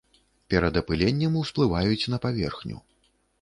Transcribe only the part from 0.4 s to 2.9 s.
Перад апыленнем усплываюць на паверхню.